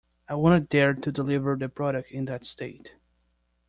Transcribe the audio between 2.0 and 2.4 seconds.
in